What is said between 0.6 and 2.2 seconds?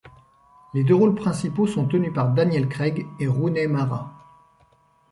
Les deux rôles principaux sont tenus